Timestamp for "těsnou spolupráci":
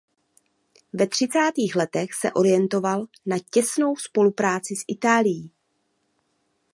3.53-4.75